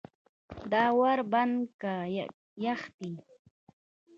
[0.71, 1.91] دا ور بند که
[2.65, 3.13] یخ دی.